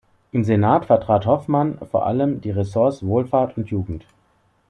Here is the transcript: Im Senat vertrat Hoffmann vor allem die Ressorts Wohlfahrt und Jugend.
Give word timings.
Im 0.31 0.43
Senat 0.43 0.85
vertrat 0.85 1.27
Hoffmann 1.27 1.77
vor 1.91 2.07
allem 2.07 2.41
die 2.41 2.49
Ressorts 2.49 3.05
Wohlfahrt 3.05 3.55
und 3.57 3.69
Jugend. 3.69 4.07